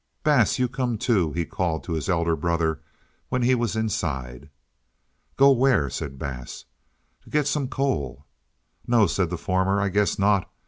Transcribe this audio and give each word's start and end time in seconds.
"Bass, 0.23 0.57
you 0.57 0.67
come, 0.67 0.97
too," 0.97 1.31
he 1.33 1.45
called 1.45 1.83
to 1.83 1.93
his 1.93 2.09
elder 2.09 2.35
brother 2.35 2.81
when 3.29 3.43
he 3.43 3.53
was 3.53 3.75
inside. 3.75 4.49
"Go 5.37 5.51
where?" 5.51 5.91
said 5.91 6.17
Bass. 6.17 6.65
"To 7.23 7.29
get 7.29 7.45
some 7.45 7.67
coal." 7.67 8.25
"No," 8.87 9.05
said 9.05 9.29
the 9.29 9.37
former, 9.37 9.79
"I 9.79 9.89
guess 9.89 10.17
not. 10.17 10.51